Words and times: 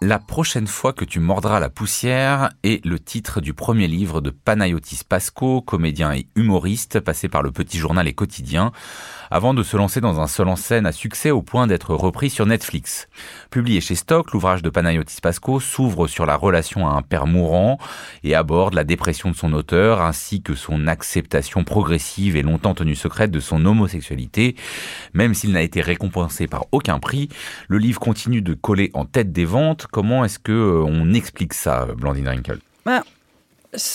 La 0.00 0.20
prochaine 0.20 0.68
fois 0.68 0.92
que 0.92 1.04
tu 1.04 1.18
mordras 1.18 1.58
la 1.58 1.70
poussière 1.70 2.50
est 2.62 2.84
le 2.86 3.00
titre 3.00 3.40
du 3.40 3.52
premier 3.52 3.88
livre 3.88 4.20
de 4.20 4.30
Panayotis 4.30 5.00
Pasco, 5.02 5.60
comédien 5.60 6.12
et 6.12 6.28
humoriste 6.36 7.00
passé 7.00 7.28
par 7.28 7.42
le 7.42 7.50
petit 7.50 7.78
journal 7.78 8.06
et 8.06 8.12
quotidien, 8.12 8.70
avant 9.32 9.54
de 9.54 9.64
se 9.64 9.76
lancer 9.76 10.00
dans 10.00 10.20
un 10.20 10.28
seul 10.28 10.46
en 10.46 10.54
scène 10.54 10.86
à 10.86 10.92
succès 10.92 11.32
au 11.32 11.42
point 11.42 11.66
d'être 11.66 11.96
repris 11.96 12.30
sur 12.30 12.46
Netflix. 12.46 13.08
Publié 13.50 13.80
chez 13.80 13.96
Stock, 13.96 14.30
l'ouvrage 14.30 14.62
de 14.62 14.70
Panayotis 14.70 15.20
Pasco 15.20 15.58
s'ouvre 15.58 16.06
sur 16.06 16.26
la 16.26 16.36
relation 16.36 16.86
à 16.86 16.92
un 16.92 17.02
père 17.02 17.26
mourant 17.26 17.76
et 18.22 18.36
aborde 18.36 18.74
la 18.74 18.84
dépression 18.84 19.32
de 19.32 19.36
son 19.36 19.52
auteur 19.52 20.00
ainsi 20.00 20.42
que 20.42 20.54
son 20.54 20.86
acceptation 20.86 21.64
progressive 21.64 22.36
et 22.36 22.42
longtemps 22.42 22.74
tenue 22.74 22.94
secrète 22.94 23.32
de 23.32 23.40
son 23.40 23.64
homosexualité. 23.66 24.54
Même 25.12 25.34
s'il 25.34 25.50
n'a 25.50 25.62
été 25.62 25.80
récompensé 25.80 26.46
par 26.46 26.66
aucun 26.70 27.00
prix, 27.00 27.28
le 27.66 27.78
livre 27.78 27.98
continue 27.98 28.42
de 28.42 28.54
coller 28.54 28.92
en 28.94 29.04
tête 29.04 29.32
des 29.32 29.44
ventes 29.44 29.87
Comment 29.90 30.24
est-ce 30.24 30.38
que 30.38 30.52
euh, 30.52 30.84
on 30.86 31.12
explique 31.14 31.54
ça, 31.54 31.86
Blandine 31.96 32.28
Rinkel? 32.28 32.58
Bah, 32.84 33.04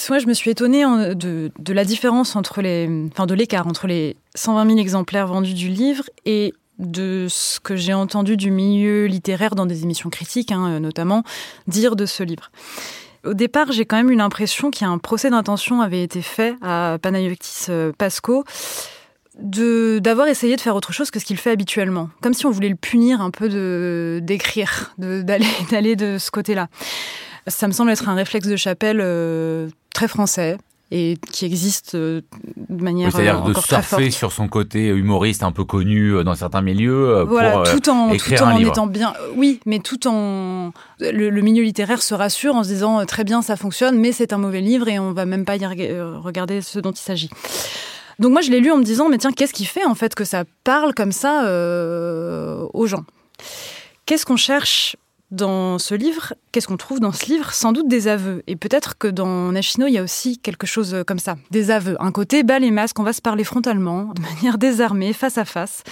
Moi, 0.09 0.19
je 0.19 0.27
me 0.27 0.33
suis 0.33 0.51
étonnée 0.51 0.83
hein, 0.83 1.13
de, 1.15 1.51
la 1.69 1.85
différence 1.85 2.35
entre 2.35 2.61
les, 2.61 2.89
enfin 3.11 3.25
de 3.25 3.33
l'écart 3.33 3.67
entre 3.67 3.87
les 3.87 4.15
120 4.35 4.67
000 4.67 4.79
exemplaires 4.79 5.27
vendus 5.27 5.53
du 5.53 5.69
livre 5.69 6.05
et 6.25 6.53
de 6.79 7.27
ce 7.29 7.59
que 7.59 7.75
j'ai 7.75 7.93
entendu 7.93 8.35
du 8.35 8.49
milieu 8.49 9.05
littéraire 9.05 9.55
dans 9.55 9.65
des 9.65 9.83
émissions 9.83 10.09
critiques, 10.09 10.51
hein, 10.51 10.79
notamment, 10.79 11.23
dire 11.67 11.95
de 11.95 12.05
ce 12.05 12.23
livre. 12.23 12.51
Au 13.23 13.33
départ, 13.33 13.71
j'ai 13.71 13.85
quand 13.85 13.95
même 13.95 14.11
eu 14.11 14.15
l'impression 14.15 14.69
qu'un 14.69 14.97
procès 14.97 15.29
d'intention 15.29 15.81
avait 15.81 16.03
été 16.03 16.21
fait 16.21 16.55
à 16.61 16.97
Panayotis 17.01 17.67
euh, 17.69 17.93
Pasco 17.97 18.43
de 19.39 19.99
d'avoir 19.99 20.27
essayé 20.27 20.55
de 20.55 20.61
faire 20.61 20.75
autre 20.75 20.93
chose 20.93 21.11
que 21.11 21.19
ce 21.19 21.25
qu'il 21.25 21.37
fait 21.37 21.51
habituellement, 21.51 22.09
comme 22.21 22.33
si 22.33 22.45
on 22.45 22.51
voulait 22.51 22.69
le 22.69 22.75
punir 22.75 23.21
un 23.21 23.31
peu 23.31 23.49
de 23.49 24.19
d'écrire, 24.21 24.93
d'aller 24.97 25.45
d'aller 25.71 25.95
de 25.95 26.17
ce 26.17 26.31
côté-là. 26.31 26.67
Ça 27.47 27.67
me 27.67 27.73
semble 27.73 27.91
être 27.91 28.07
un 28.07 28.15
réflexe 28.15 28.47
de 28.47 28.55
Chapelle 28.55 29.01
euh, 29.01 29.67
très 29.93 30.07
français 30.07 30.57
et 30.91 31.17
qui 31.31 31.45
existe 31.45 31.95
euh, 31.95 32.21
de 32.69 32.83
manière 32.83 33.07
oui, 33.07 33.13
c'est-à-dire 33.15 33.41
de 33.41 33.53
surfer 33.53 34.11
sur 34.11 34.31
son 34.31 34.47
côté 34.47 34.87
humoriste 34.87 35.43
un 35.43 35.51
peu 35.51 35.65
connu 35.65 36.11
euh, 36.11 36.23
dans 36.23 36.35
certains 36.35 36.61
milieux 36.61 37.23
voilà, 37.23 37.51
pour 37.51 37.63
tout 37.63 37.89
en 37.89 38.11
écrire 38.11 38.39
tout 38.39 38.45
en 38.45 38.47
un 38.49 38.57
livre. 38.59 38.71
étant 38.71 38.85
bien 38.85 39.13
oui 39.35 39.59
mais 39.65 39.79
tout 39.79 40.07
en 40.07 40.71
le, 40.99 41.29
le, 41.29 41.41
milieu 41.41 41.63
littéraire 41.63 42.01
se 42.01 42.13
rassure 42.13 42.55
en 42.55 42.63
se 42.63 42.69
disant 42.69 43.03
très 43.05 43.23
bien 43.23 43.41
ça 43.41 43.55
fonctionne 43.55 43.97
mais 43.97 44.11
c'est 44.11 44.33
un 44.33 44.37
mauvais 44.37 44.61
livre 44.61 44.87
et 44.87 44.99
on 44.99 45.13
va 45.13 45.25
même 45.25 45.45
pas 45.45 45.55
y 45.55 45.65
regarder 45.65 46.61
ce 46.61 46.79
dont 46.79 46.91
il 46.91 46.97
s'agit 46.97 47.29
donc 48.19 48.31
moi, 48.31 48.41
je 48.41 48.51
l'ai 48.51 48.59
lu 48.59 48.71
en 48.71 48.77
me 48.77 48.83
disant, 48.83 49.09
mais 49.09 49.17
tiens, 49.17 49.31
qu'est-ce 49.31 49.53
qui 49.53 49.65
fait 49.65 49.85
en 49.85 49.95
fait 49.95 50.15
que 50.15 50.23
ça 50.23 50.43
parle 50.63 50.93
comme 50.93 51.11
ça 51.11 51.45
euh, 51.45 52.67
aux 52.73 52.87
gens? 52.87 53.05
Qu'est-ce 54.05 54.25
qu'on 54.25 54.37
cherche 54.37 54.95
dans 55.31 55.79
ce 55.79 55.95
livre? 55.95 56.33
Qu'est-ce 56.51 56.67
qu'on 56.67 56.77
trouve 56.77 56.99
dans 56.99 57.11
ce 57.11 57.25
livre? 57.25 57.53
Sans 57.53 57.71
doute 57.71 57.87
des 57.87 58.07
aveux. 58.07 58.43
Et 58.47 58.55
peut-être 58.55 58.97
que 58.97 59.07
dans 59.07 59.51
Nashino, 59.51 59.87
il 59.87 59.93
y 59.93 59.97
a 59.97 60.03
aussi 60.03 60.37
quelque 60.37 60.67
chose 60.67 61.03
comme 61.07 61.19
ça, 61.19 61.37
des 61.51 61.71
aveux. 61.71 61.95
Un 61.99 62.11
côté 62.11 62.43
bas 62.43 62.59
les 62.59 62.71
masques, 62.71 62.99
on 62.99 63.03
va 63.03 63.13
se 63.13 63.21
parler 63.21 63.43
frontalement, 63.43 64.11
de 64.15 64.21
manière 64.21 64.57
désarmée, 64.57 65.13
face 65.13 65.37
à 65.37 65.45
face. 65.45 65.83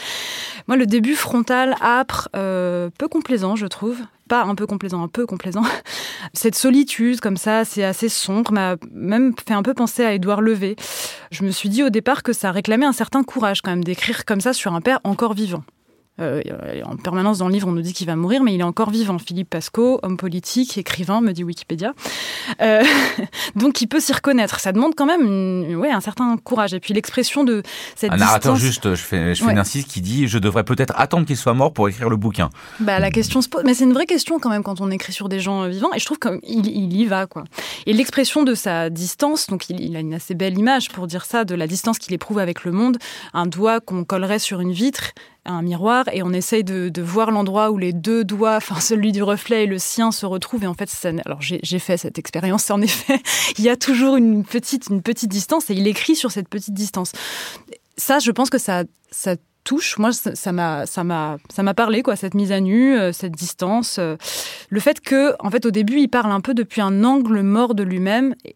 Moi, 0.67 0.77
le 0.77 0.85
début 0.85 1.15
frontal, 1.15 1.75
âpre, 1.81 2.29
euh, 2.35 2.89
peu 2.97 3.07
complaisant, 3.07 3.55
je 3.55 3.65
trouve. 3.65 3.97
Pas 4.31 4.45
un 4.45 4.55
peu 4.55 4.65
complaisant, 4.65 5.03
un 5.03 5.09
peu 5.09 5.25
complaisant. 5.25 5.63
Cette 6.33 6.55
solitude, 6.55 7.19
comme 7.19 7.35
ça, 7.35 7.65
c'est 7.65 7.83
assez 7.83 8.07
sombre, 8.07 8.53
m'a 8.53 8.77
même 8.93 9.33
fait 9.45 9.53
un 9.53 9.61
peu 9.61 9.73
penser 9.73 10.05
à 10.05 10.13
Édouard 10.13 10.39
Levé. 10.39 10.77
Je 11.31 11.43
me 11.43 11.51
suis 11.51 11.67
dit 11.67 11.83
au 11.83 11.89
départ 11.89 12.23
que 12.23 12.31
ça 12.31 12.49
réclamait 12.51 12.85
un 12.85 12.93
certain 12.93 13.23
courage 13.23 13.61
quand 13.61 13.71
même 13.71 13.83
d'écrire 13.83 14.23
comme 14.23 14.39
ça 14.39 14.53
sur 14.53 14.73
un 14.73 14.79
père 14.79 15.01
encore 15.03 15.33
vivant. 15.33 15.65
Euh, 16.19 16.41
en 16.85 16.97
permanence 16.97 17.37
dans 17.39 17.47
le 17.47 17.53
livre, 17.53 17.67
on 17.67 17.71
nous 17.71 17.81
dit 17.81 17.93
qu'il 17.93 18.05
va 18.05 18.15
mourir, 18.15 18.43
mais 18.43 18.53
il 18.53 18.59
est 18.59 18.63
encore 18.63 18.89
vivant. 18.89 19.17
Philippe 19.17 19.49
Pasco, 19.49 19.99
homme 20.03 20.17
politique, 20.17 20.77
écrivain, 20.77 21.21
me 21.21 21.31
dit 21.31 21.43
Wikipédia. 21.43 21.93
Euh, 22.61 22.83
donc 23.55 23.81
il 23.81 23.87
peut 23.87 23.99
s'y 23.99 24.13
reconnaître. 24.13 24.59
Ça 24.59 24.71
demande 24.71 24.93
quand 24.95 25.05
même 25.05 25.21
une, 25.21 25.75
ouais, 25.77 25.89
un 25.89 26.01
certain 26.01 26.35
courage. 26.37 26.73
Et 26.73 26.79
puis 26.79 26.93
l'expression 26.93 27.43
de 27.43 27.63
cette 27.95 28.11
Un 28.11 28.17
narrateur 28.17 28.55
juste, 28.55 28.93
je 28.93 29.01
fais, 29.01 29.33
je 29.33 29.39
fais 29.39 29.47
ouais. 29.47 29.53
une 29.53 29.59
insiste, 29.59 29.87
qui 29.87 30.01
dit 30.01 30.27
Je 30.27 30.37
devrais 30.37 30.63
peut-être 30.63 30.93
attendre 30.97 31.25
qu'il 31.25 31.37
soit 31.37 31.53
mort 31.53 31.73
pour 31.73 31.87
écrire 31.87 32.09
le 32.09 32.17
bouquin. 32.17 32.49
Bah, 32.81 32.99
la 32.99 33.09
question 33.09 33.41
se 33.41 33.49
pose. 33.49 33.63
Mais 33.65 33.73
c'est 33.73 33.85
une 33.85 33.93
vraie 33.93 34.05
question 34.05 34.37
quand 34.39 34.49
même 34.49 34.63
quand 34.63 34.81
on 34.81 34.91
écrit 34.91 35.13
sur 35.13 35.29
des 35.29 35.39
gens 35.39 35.67
vivants. 35.67 35.93
Et 35.95 35.99
je 35.99 36.05
trouve 36.05 36.19
qu'il 36.19 36.67
il 36.67 36.93
y 36.93 37.05
va. 37.05 37.25
quoi. 37.25 37.45
Et 37.85 37.93
l'expression 37.93 38.43
de 38.43 38.53
sa 38.53 38.89
distance, 38.89 39.47
donc 39.47 39.69
il, 39.69 39.79
il 39.79 39.95
a 39.95 40.01
une 40.01 40.13
assez 40.13 40.35
belle 40.35 40.57
image 40.57 40.89
pour 40.89 41.07
dire 41.07 41.25
ça, 41.25 41.45
de 41.45 41.55
la 41.55 41.67
distance 41.67 41.99
qu'il 41.99 42.13
éprouve 42.13 42.39
avec 42.39 42.63
le 42.65 42.71
monde, 42.71 42.97
un 43.33 43.45
doigt 43.45 43.79
qu'on 43.79 44.03
collerait 44.03 44.39
sur 44.39 44.59
une 44.59 44.73
vitre 44.73 45.13
un 45.45 45.61
miroir 45.61 46.05
et 46.13 46.23
on 46.23 46.31
essaye 46.33 46.63
de, 46.63 47.01
voir 47.01 47.31
l'endroit 47.31 47.71
où 47.71 47.77
les 47.77 47.93
deux 47.93 48.23
doigts, 48.23 48.57
enfin 48.57 48.79
celui 48.79 49.11
du 49.11 49.23
reflet 49.23 49.63
et 49.63 49.67
le 49.67 49.79
sien 49.79 50.11
se 50.11 50.25
retrouvent. 50.25 50.63
Et 50.63 50.67
en 50.67 50.73
fait, 50.73 50.89
ça, 50.89 51.09
alors 51.25 51.41
j'ai 51.41 51.79
fait 51.79 51.97
cette 51.97 52.19
expérience. 52.19 52.69
En 52.69 52.81
effet, 52.81 53.19
il 53.57 53.63
y 53.63 53.69
a 53.69 53.75
toujours 53.75 54.15
une 54.15 54.43
petite, 54.43 54.87
une 54.89 55.01
petite 55.01 55.29
distance 55.29 55.69
et 55.69 55.73
il 55.73 55.87
écrit 55.87 56.15
sur 56.15 56.31
cette 56.31 56.47
petite 56.47 56.73
distance. 56.73 57.11
Ça, 57.97 58.19
je 58.19 58.31
pense 58.31 58.49
que 58.49 58.57
ça, 58.57 58.83
ça 59.11 59.35
touche. 59.63 59.97
Moi, 59.97 60.11
ça 60.13 60.51
m'a, 60.51 60.85
ça 60.85 61.03
m'a, 61.03 61.37
ça 61.53 61.63
m'a 61.63 61.73
parlé 61.73 62.01
quoi, 62.01 62.15
cette 62.15 62.33
mise 62.33 62.51
à 62.51 62.59
nu, 62.59 62.97
euh, 62.97 63.11
cette 63.11 63.33
distance, 63.33 63.97
euh, 63.99 64.15
le 64.69 64.79
fait 64.79 64.99
que, 64.99 65.35
en 65.39 65.51
fait, 65.51 65.65
au 65.65 65.71
début, 65.71 65.99
il 65.99 66.07
parle 66.07 66.31
un 66.31 66.41
peu 66.41 66.53
depuis 66.53 66.81
un 66.81 67.03
angle 67.03 67.41
mort 67.41 67.75
de 67.75 67.83
lui-même. 67.83 68.35
Et 68.45 68.55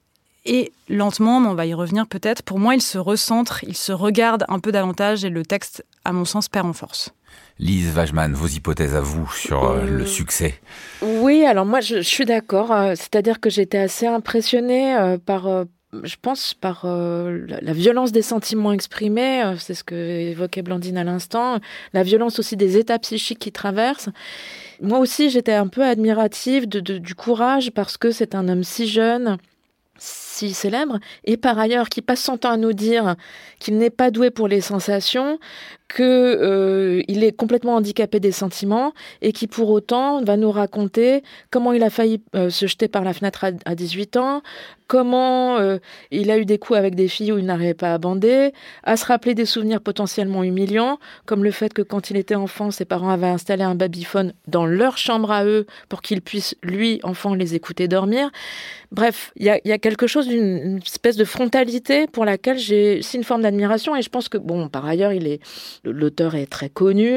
lentement, 0.90 1.40
mais 1.40 1.48
on 1.48 1.56
va 1.56 1.66
y 1.66 1.74
revenir 1.74 2.08
peut-être, 2.08 2.44
pour 2.44 2.60
moi, 2.60 2.76
il 2.76 2.82
se 2.82 2.98
recentre, 2.98 3.64
il 3.64 3.76
se 3.76 3.92
regarde 3.92 4.46
un 4.48 4.60
peu 4.60 4.72
davantage 4.72 5.26
et 5.26 5.30
le 5.30 5.44
texte, 5.44 5.86
à 6.04 6.12
mon 6.12 6.26
sens, 6.26 6.50
perd 6.50 6.68
en 6.68 6.74
force. 6.74 7.12
Lise 7.58 7.96
Wajman, 7.96 8.34
vos 8.34 8.48
hypothèses 8.48 8.96
à 8.96 9.02
vous 9.02 9.32
sur 9.32 9.64
euh, 9.64 9.86
le 9.86 10.06
succès 10.06 10.60
Oui, 11.02 11.46
alors 11.46 11.66
moi, 11.66 11.80
je, 11.82 11.98
je 11.98 12.02
suis 12.02 12.26
d'accord. 12.26 12.72
Euh, 12.72 12.94
C'est-à-dire 12.96 13.40
que 13.40 13.50
j'étais 13.50 13.78
assez 13.78 14.08
impressionnée 14.08 14.96
euh, 14.96 15.18
par, 15.18 15.66
je 16.04 16.16
pense, 16.22 16.54
par 16.54 16.84
euh, 16.86 17.46
la 17.48 17.74
violence 17.74 18.12
des 18.12 18.22
sentiments 18.22 18.74
exprimés. 18.74 19.44
Euh, 19.44 19.56
C'est 19.58 19.74
ce 19.74 19.84
que 19.84 19.96
évoquait 19.96 20.62
Blandine 20.62 20.98
à 20.98 21.04
l'instant. 21.04 21.60
La 21.94 22.04
violence 22.04 22.40
aussi 22.40 22.58
des 22.58 22.78
états 22.78 23.00
psychiques 23.00 23.40
qui 23.40 23.52
traversent. 23.52 24.10
Moi 24.82 25.00
aussi, 25.00 25.30
j'étais 25.30 25.54
un 25.54 25.68
peu 25.68 25.84
admirative 25.84 26.68
de, 26.68 26.80
de, 26.80 26.98
du 26.98 27.16
courage 27.16 27.72
parce 27.72 27.98
que 27.98 28.12
c'est 28.12 28.36
un 28.36 28.48
homme 28.50 28.64
si 28.64 28.88
jeune 28.88 29.38
si 30.36 30.54
célèbre, 30.54 31.00
et 31.24 31.38
par 31.38 31.58
ailleurs 31.58 31.90
qui 31.90 32.02
passe 32.02 32.22
son 32.22 32.38
temps 32.38 32.52
à 32.52 32.58
nous 32.58 32.74
dire 32.74 33.16
qu'il 33.60 33.78
n'est 33.78 33.90
pas 33.90 34.12
doué 34.12 34.32
pour 34.32 34.48
les 34.48 34.62
sensations, 34.62 35.40
qu'il 35.94 36.04
euh, 36.04 37.02
est 37.08 37.36
complètement 37.36 37.76
handicapé 37.76 38.20
des 38.20 38.32
sentiments, 38.32 38.94
et 39.22 39.32
qui 39.32 39.48
pour 39.48 39.70
autant 39.70 40.24
va 40.24 40.36
nous 40.36 40.52
raconter 40.52 41.24
comment 41.52 41.74
il 41.74 41.84
a 41.84 41.90
failli 41.90 42.22
euh, 42.36 42.50
se 42.50 42.68
jeter 42.68 42.88
par 42.88 43.04
la 43.04 43.14
fenêtre 43.14 43.44
à, 43.44 43.52
à 43.66 43.76
18 43.76 44.18
ans, 44.18 44.42
comment 44.88 45.58
euh, 45.58 45.78
il 46.12 46.32
a 46.32 46.38
eu 46.38 46.46
des 46.46 46.58
coups 46.58 46.78
avec 46.78 46.96
des 46.96 47.08
filles 47.08 47.32
où 47.32 47.38
il 47.38 47.46
n'arrivait 47.46 47.74
pas 47.74 47.94
à 47.94 47.98
bander, 47.98 48.52
à 48.84 48.98
se 48.98 49.06
rappeler 49.06 49.34
des 49.34 49.46
souvenirs 49.46 49.82
potentiellement 49.82 50.44
humiliants, 50.44 51.00
comme 51.26 51.44
le 51.44 51.52
fait 51.52 51.74
que 51.74 51.82
quand 51.82 52.10
il 52.10 52.18
était 52.18 52.36
enfant, 52.36 52.72
ses 52.72 52.86
parents 52.86 53.10
avaient 53.10 53.28
installé 53.28 53.64
un 53.64 53.76
babyphone 53.76 54.34
dans 54.48 54.66
leur 54.66 54.98
chambre 54.98 55.32
à 55.32 55.46
eux 55.46 55.66
pour 55.90 56.02
qu'il 56.02 56.22
puisse, 56.22 56.56
lui, 56.62 57.00
enfant, 57.04 57.34
les 57.34 57.56
écouter 57.56 57.88
dormir. 57.88 58.30
Bref, 58.92 59.32
il 59.36 59.46
y 59.46 59.72
a, 59.72 59.78
quelque 59.78 60.08
chose 60.08 60.25
d'une 60.28 60.78
espèce 60.78 61.16
de 61.16 61.26
frontalité 61.26 62.08
pour 62.08 62.26
laquelle 62.26 62.58
j'ai 62.58 63.00
aussi 63.00 63.18
une 63.18 63.24
forme 63.24 63.42
d'admiration 63.42 63.96
et 63.96 64.02
je 64.02 64.10
pense 64.10 64.30
que, 64.30 64.38
bon, 64.38 64.70
par 64.70 64.86
ailleurs, 64.86 65.14
il 65.14 65.28
est, 65.28 65.40
l'auteur 65.84 66.36
est 66.36 66.48
très 66.48 66.70
connu, 66.70 67.14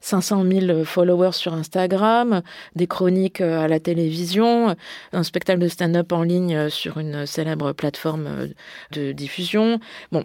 500 0.00 0.44
000 0.44 0.84
followers 0.84 1.32
sur 1.32 1.54
Instagram, 1.54 2.42
des 2.76 2.86
chroniques 2.86 3.40
à 3.40 3.68
la 3.68 3.80
télévision, 3.80 4.74
un 5.12 5.22
spectacle 5.22 5.60
de 5.60 5.68
stand-up 5.68 6.12
en 6.12 6.22
ligne 6.22 6.68
sur 6.68 6.98
une 6.98 7.26
célèbre 7.26 7.72
plateforme 7.72 8.48
de 8.92 9.12
diffusion. 9.12 9.80
Bon, 10.10 10.24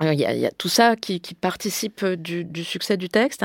il 0.00 0.14
y 0.14 0.46
a, 0.46 0.50
tout 0.52 0.68
ça 0.68 0.96
qui, 0.96 1.20
participe 1.40 2.04
du, 2.04 2.44
du 2.44 2.64
succès 2.64 2.96
du 2.96 3.08
texte. 3.08 3.44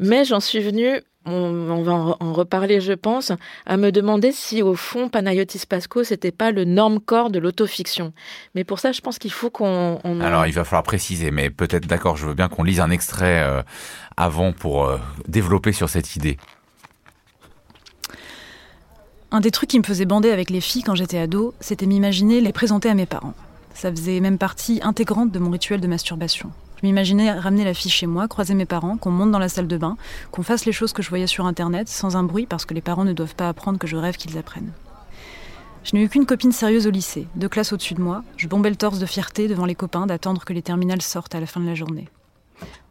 Mais 0.00 0.24
j'en 0.24 0.40
suis 0.40 0.60
venue 0.60 1.00
on, 1.28 1.70
on, 1.70 1.82
va 1.82 1.92
en 1.92 2.32
reparler, 2.32 2.80
je 2.80 2.92
pense, 2.92 3.32
à 3.66 3.76
me 3.76 3.92
demander 3.92 4.32
si, 4.32 4.62
au 4.62 4.74
fond, 4.74 5.08
Panayotis 5.08 5.66
Pasco, 5.68 6.04
c'était 6.04 6.32
pas 6.32 6.50
le 6.50 6.64
norme 6.64 7.00
corps 7.00 7.30
de 7.30 7.38
l'autofiction. 7.38 8.12
Mais 8.54 8.64
pour 8.64 8.78
ça, 8.78 8.92
je 8.92 9.00
pense 9.00 9.18
qu'il 9.18 9.32
faut 9.32 9.50
qu'on. 9.50 10.00
On... 10.04 10.20
Alors, 10.20 10.46
il 10.46 10.52
va 10.52 10.64
falloir 10.64 10.82
préciser, 10.82 11.30
mais 11.30 11.50
peut-être, 11.50 11.86
d'accord, 11.86 12.16
je 12.16 12.26
veux 12.26 12.34
bien 12.34 12.48
qu'on 12.48 12.62
lise 12.62 12.80
un 12.80 12.90
extrait 12.90 13.42
euh, 13.42 13.62
avant 14.16 14.52
pour 14.52 14.86
euh, 14.86 14.98
développer 15.26 15.72
sur 15.72 15.88
cette 15.88 16.16
idée. 16.16 16.38
Un 19.30 19.40
des 19.40 19.50
trucs 19.50 19.68
qui 19.68 19.78
me 19.78 19.84
faisait 19.84 20.06
bander 20.06 20.30
avec 20.30 20.48
les 20.48 20.62
filles 20.62 20.82
quand 20.82 20.94
j'étais 20.94 21.18
ado, 21.18 21.54
c'était 21.60 21.86
m'imaginer 21.86 22.40
les 22.40 22.52
présenter 22.52 22.88
à 22.88 22.94
mes 22.94 23.06
parents. 23.06 23.34
Ça 23.74 23.90
faisait 23.90 24.20
même 24.20 24.38
partie 24.38 24.80
intégrante 24.82 25.30
de 25.30 25.38
mon 25.38 25.50
rituel 25.50 25.80
de 25.80 25.86
masturbation. 25.86 26.50
Je 26.80 26.86
m'imaginais 26.86 27.32
ramener 27.32 27.64
la 27.64 27.74
fille 27.74 27.90
chez 27.90 28.06
moi, 28.06 28.28
croiser 28.28 28.54
mes 28.54 28.64
parents, 28.64 28.96
qu'on 28.96 29.10
monte 29.10 29.32
dans 29.32 29.40
la 29.40 29.48
salle 29.48 29.66
de 29.66 29.76
bain, 29.76 29.96
qu'on 30.30 30.44
fasse 30.44 30.64
les 30.64 30.70
choses 30.70 30.92
que 30.92 31.02
je 31.02 31.08
voyais 31.08 31.26
sur 31.26 31.44
Internet, 31.44 31.88
sans 31.88 32.16
un 32.16 32.22
bruit, 32.22 32.46
parce 32.46 32.66
que 32.66 32.74
les 32.74 32.80
parents 32.80 33.04
ne 33.04 33.12
doivent 33.12 33.34
pas 33.34 33.48
apprendre 33.48 33.80
que 33.80 33.88
je 33.88 33.96
rêve 33.96 34.16
qu'ils 34.16 34.38
apprennent. 34.38 34.72
Je 35.82 35.96
n'ai 35.96 36.04
eu 36.04 36.08
qu'une 36.08 36.26
copine 36.26 36.52
sérieuse 36.52 36.86
au 36.86 36.90
lycée, 36.90 37.26
deux 37.34 37.48
classes 37.48 37.72
au-dessus 37.72 37.94
de 37.94 38.00
moi. 38.00 38.22
Je 38.36 38.46
bombais 38.46 38.70
le 38.70 38.76
torse 38.76 39.00
de 39.00 39.06
fierté 39.06 39.48
devant 39.48 39.64
les 39.64 39.74
copains 39.74 40.06
d'attendre 40.06 40.44
que 40.44 40.52
les 40.52 40.62
terminales 40.62 41.02
sortent 41.02 41.34
à 41.34 41.40
la 41.40 41.46
fin 41.46 41.60
de 41.60 41.66
la 41.66 41.74
journée. 41.74 42.08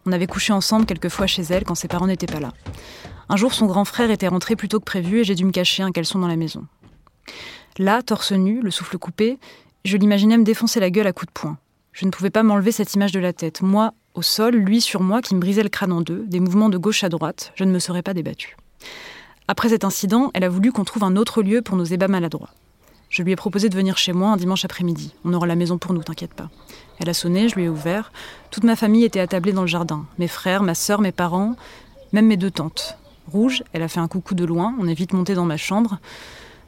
On 0.05 0.11
avait 0.11 0.27
couché 0.27 0.51
ensemble 0.51 0.85
quelquefois 0.85 1.27
chez 1.27 1.43
elle 1.43 1.63
quand 1.63 1.75
ses 1.75 1.87
parents 1.87 2.07
n'étaient 2.07 2.25
pas 2.25 2.39
là. 2.41 2.51
Un 3.29 3.37
jour, 3.37 3.53
son 3.53 3.67
grand 3.67 3.85
frère 3.85 4.11
était 4.11 4.27
rentré 4.27 4.55
plus 4.57 4.67
tôt 4.67 4.79
que 4.79 4.85
prévu 4.85 5.19
et 5.19 5.23
j'ai 5.23 5.35
dû 5.35 5.45
me 5.45 5.51
cacher 5.51 5.83
un 5.83 5.91
caleçon 5.91 6.19
dans 6.19 6.27
la 6.27 6.37
maison. 6.37 6.65
Là, 7.77 8.01
torse 8.01 8.31
nu, 8.33 8.61
le 8.61 8.71
souffle 8.71 8.97
coupé, 8.97 9.37
je 9.85 9.95
l'imaginais 9.95 10.37
me 10.37 10.43
défoncer 10.43 10.79
la 10.79 10.89
gueule 10.89 11.07
à 11.07 11.13
coups 11.13 11.27
de 11.27 11.39
poing. 11.39 11.57
Je 11.99 12.05
ne 12.05 12.11
pouvais 12.11 12.29
pas 12.29 12.43
m'enlever 12.43 12.71
cette 12.71 12.93
image 12.93 13.11
de 13.11 13.19
la 13.19 13.33
tête. 13.33 13.63
Moi, 13.63 13.91
au 14.13 14.21
sol, 14.21 14.53
lui 14.53 14.81
sur 14.81 15.01
moi, 15.01 15.23
qui 15.23 15.33
me 15.33 15.39
brisait 15.39 15.63
le 15.63 15.69
crâne 15.69 15.91
en 15.91 16.01
deux, 16.01 16.25
des 16.27 16.39
mouvements 16.39 16.69
de 16.69 16.77
gauche 16.77 17.03
à 17.03 17.09
droite, 17.09 17.51
je 17.55 17.63
ne 17.63 17.71
me 17.71 17.79
serais 17.79 18.03
pas 18.03 18.13
débattue. 18.13 18.55
Après 19.47 19.69
cet 19.69 19.83
incident, 19.83 20.29
elle 20.35 20.43
a 20.43 20.49
voulu 20.49 20.71
qu'on 20.71 20.83
trouve 20.83 21.03
un 21.03 21.15
autre 21.15 21.41
lieu 21.41 21.63
pour 21.63 21.75
nos 21.75 21.85
ébats 21.85 22.07
maladroits. 22.07 22.51
Je 23.09 23.23
lui 23.23 23.31
ai 23.31 23.35
proposé 23.35 23.67
de 23.67 23.75
venir 23.75 23.97
chez 23.97 24.13
moi 24.13 24.29
un 24.29 24.37
dimanche 24.37 24.63
après-midi. 24.63 25.15
On 25.25 25.33
aura 25.33 25.47
la 25.47 25.55
maison 25.55 25.79
pour 25.79 25.91
nous, 25.93 26.03
t'inquiète 26.03 26.35
pas. 26.35 26.51
Elle 26.99 27.09
a 27.09 27.15
sonné, 27.15 27.49
je 27.49 27.55
lui 27.55 27.63
ai 27.63 27.69
ouvert. 27.69 28.11
Toute 28.51 28.63
ma 28.63 28.75
famille 28.75 29.03
était 29.03 29.19
attablée 29.19 29.51
dans 29.51 29.61
le 29.61 29.67
jardin. 29.67 30.05
Mes 30.19 30.27
frères, 30.27 30.61
ma 30.61 30.75
sœur, 30.75 31.01
mes 31.01 31.11
parents, 31.11 31.55
même 32.13 32.27
mes 32.27 32.37
deux 32.37 32.51
tantes. 32.51 32.99
Rouge, 33.25 33.63
elle 33.73 33.81
a 33.81 33.87
fait 33.87 34.01
un 34.01 34.07
coucou 34.07 34.35
de 34.35 34.45
loin, 34.45 34.75
on 34.79 34.87
est 34.87 34.93
vite 34.93 35.13
monté 35.13 35.33
dans 35.33 35.45
ma 35.45 35.57
chambre. 35.57 35.97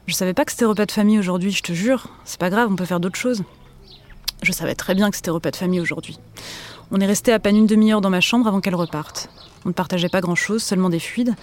Je 0.08 0.14
savais 0.14 0.34
pas 0.34 0.44
que 0.44 0.50
c'était 0.50 0.64
repas 0.64 0.86
de 0.86 0.92
famille 0.92 1.20
aujourd'hui, 1.20 1.52
je 1.52 1.62
te 1.62 1.72
jure. 1.72 2.08
C'est 2.24 2.40
pas 2.40 2.50
grave, 2.50 2.68
on 2.68 2.74
peut 2.74 2.84
faire 2.84 2.98
d'autres 2.98 3.14
choses. 3.16 3.44
Je 4.42 4.52
savais 4.52 4.74
très 4.74 4.94
bien 4.94 5.10
que 5.10 5.16
c'était 5.16 5.30
repas 5.30 5.50
de 5.50 5.56
famille 5.56 5.80
aujourd'hui. 5.80 6.18
On 6.90 7.00
est 7.00 7.06
resté 7.06 7.32
à 7.32 7.38
peine 7.38 7.56
une 7.56 7.66
demi-heure 7.66 8.00
dans 8.00 8.10
ma 8.10 8.20
chambre 8.20 8.46
avant 8.46 8.60
qu'elle 8.60 8.74
reparte. 8.74 9.28
On 9.64 9.68
ne 9.68 9.74
partageait 9.74 10.08
pas 10.08 10.20
grand-chose, 10.20 10.62
seulement 10.62 10.88
des 10.88 10.98
fluides. 10.98 11.34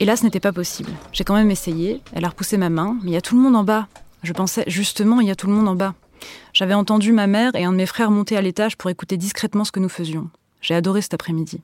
Et 0.00 0.04
là, 0.04 0.16
ce 0.16 0.24
n'était 0.24 0.40
pas 0.40 0.52
possible. 0.52 0.90
J'ai 1.12 1.24
quand 1.24 1.34
même 1.34 1.50
essayé. 1.50 2.00
Elle 2.12 2.24
a 2.24 2.28
repoussé 2.28 2.56
ma 2.56 2.70
main, 2.70 2.96
mais 3.02 3.10
il 3.10 3.14
y 3.14 3.16
a 3.16 3.20
tout 3.20 3.36
le 3.36 3.40
monde 3.40 3.56
en 3.56 3.64
bas. 3.64 3.86
Je 4.22 4.32
pensais, 4.32 4.64
justement, 4.66 5.20
il 5.20 5.28
y 5.28 5.30
a 5.30 5.36
tout 5.36 5.46
le 5.46 5.52
monde 5.52 5.68
en 5.68 5.74
bas. 5.74 5.94
J'avais 6.52 6.74
entendu 6.74 7.12
ma 7.12 7.26
mère 7.26 7.54
et 7.54 7.64
un 7.64 7.72
de 7.72 7.76
mes 7.76 7.86
frères 7.86 8.10
monter 8.10 8.36
à 8.36 8.42
l'étage 8.42 8.76
pour 8.76 8.90
écouter 8.90 9.16
discrètement 9.16 9.64
ce 9.64 9.72
que 9.72 9.80
nous 9.80 9.88
faisions. 9.88 10.28
J'ai 10.60 10.74
adoré 10.74 11.00
cet 11.00 11.14
après-midi. 11.14 11.62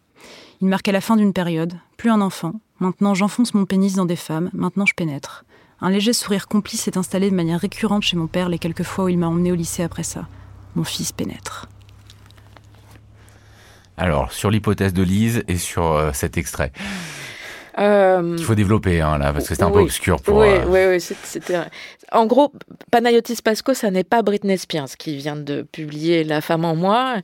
Il 0.61 0.69
marquait 0.69 0.93
la 0.93 1.01
fin 1.01 1.17
d'une 1.17 1.33
période, 1.33 1.75
plus 1.97 2.11
un 2.11 2.21
enfant. 2.21 2.55
Maintenant, 2.79 3.15
j'enfonce 3.15 3.53
mon 3.53 3.67
pénis 3.67 3.95
dans 3.95 4.07
des 4.07 4.17
femmes, 4.17 4.51
maintenant 4.53 4.87
je 4.87 4.95
pénètre. 4.95 5.45
Un 5.81 5.91
léger 5.91 6.13
sourire 6.13 6.49
complice 6.49 6.83
s'est 6.83 6.97
installé 6.97 7.31
de 7.31 7.35
manière 7.35 7.61
récurrente 7.61 8.03
chez 8.03 8.17
mon 8.17 8.27
père 8.27 8.49
les 8.49 8.59
quelques 8.59 8.83
fois 8.83 9.05
où 9.05 9.09
il 9.09 9.19
m'a 9.19 9.27
emmené 9.27 9.53
au 9.53 9.55
lycée 9.55 9.83
après 9.83 10.03
ça. 10.03 10.27
Mon 10.75 10.85
fils 10.85 11.13
pénètre. 11.13 11.69
Alors, 13.99 14.33
sur 14.33 14.51
l'hypothèse 14.51 14.93
de 14.93 15.03
Lise 15.03 15.43
et 15.49 15.57
sur 15.57 15.93
euh, 15.93 16.11
cet 16.13 16.37
extrait. 16.37 16.73
Euh, 17.79 18.37
Il 18.39 18.45
faut 18.45 18.55
développer, 18.55 19.01
hein, 19.01 19.19
là, 19.19 19.33
parce 19.33 19.49
que 19.49 19.55
c'est 19.55 19.63
un 19.63 19.71
peu 19.71 19.81
obscur 19.81 20.21
pour. 20.21 20.39
Oui, 20.39 20.49
euh, 20.49 20.65
oui, 20.67 20.95
oui, 20.95 21.01
c'était. 21.01 21.61
En 22.13 22.27
gros, 22.27 22.53
Panayotis 22.91 23.43
Pasco, 23.43 23.75
ça 23.75 23.91
n'est 23.91 24.05
pas 24.05 24.23
Britney 24.23 24.57
Spears 24.57 24.97
qui 24.99 25.17
vient 25.17 25.37
de 25.37 25.63
publier 25.63 26.25
La 26.25 26.41
femme 26.41 26.65
en 26.65 26.75
moi 26.75 27.17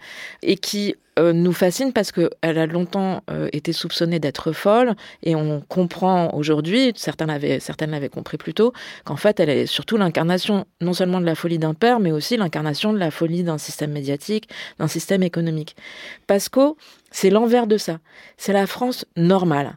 et 0.43 0.56
qui 0.56 0.94
euh, 1.19 1.32
nous 1.32 1.53
fascine 1.53 1.93
parce 1.93 2.12
qu'elle 2.12 2.59
a 2.59 2.67
longtemps 2.67 3.23
euh, 3.31 3.49
été 3.53 3.73
soupçonnée 3.73 4.19
d'être 4.19 4.53
folle 4.53 4.94
et 5.23 5.35
on 5.37 5.61
comprend 5.61 6.32
aujourd'hui, 6.35 6.93
certaines 6.97 7.29
l'avaient 7.29 8.09
compris 8.09 8.38
plus 8.38 8.55
tôt, 8.55 8.73
qu'en 9.05 9.17
fait 9.17 9.38
elle 9.41 9.50
est 9.50 9.67
surtout 9.67 9.97
l'incarnation 9.97 10.64
non 10.81 10.93
seulement 10.93 11.20
de 11.20 11.26
la 11.26 11.35
folie 11.35 11.59
d'un 11.59 11.75
père, 11.75 12.00
mais 12.00 12.12
aussi 12.12 12.37
l'incarnation 12.37 12.93
de 12.93 12.99
la 12.99 13.11
folie 13.11 13.43
d'un 13.43 13.59
système 13.59 13.93
médiatique, 13.93 14.49
d'un 14.79 14.88
système 14.88 15.23
économique. 15.23 15.76
Pasco, 16.26 16.76
c'est 17.11 17.31
l'envers 17.31 17.67
de 17.67 17.76
ça. 17.76 17.99
C'est 18.37 18.53
la 18.53 18.67
France 18.67 19.05
normale 19.17 19.76